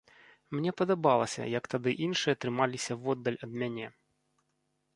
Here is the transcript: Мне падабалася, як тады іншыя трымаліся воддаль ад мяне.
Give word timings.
Мне 0.59 0.71
падабалася, 0.79 1.45
як 1.59 1.69
тады 1.75 1.93
іншыя 2.05 2.35
трымаліся 2.45 2.93
воддаль 3.05 3.41
ад 3.49 3.57
мяне. 3.65 3.87